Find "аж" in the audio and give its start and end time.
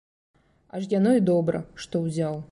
0.77-0.87